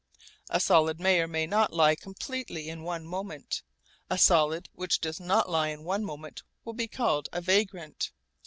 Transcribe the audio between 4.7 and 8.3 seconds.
which does not lie in one moment will be called 'vagrant.'